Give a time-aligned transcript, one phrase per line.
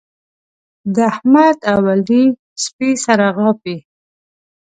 [0.95, 2.23] د احمد او علي
[2.63, 3.77] سپي سره غاپي.